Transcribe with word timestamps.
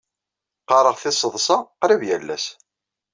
Qqareɣ 0.61 0.95
tiseḍsa 1.01 1.57
qrib 1.81 2.01
yal 2.07 2.29
ass. 2.35 2.45